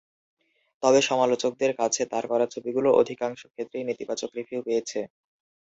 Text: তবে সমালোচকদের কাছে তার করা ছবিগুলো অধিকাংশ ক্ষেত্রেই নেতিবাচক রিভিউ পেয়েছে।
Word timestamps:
তবে 0.83 0.99
সমালোচকদের 1.09 1.71
কাছে 1.79 2.01
তার 2.11 2.25
করা 2.31 2.45
ছবিগুলো 2.53 2.89
অধিকাংশ 3.01 3.41
ক্ষেত্রেই 3.47 3.87
নেতিবাচক 3.89 4.29
রিভিউ 4.37 4.59
পেয়েছে। 4.67 4.99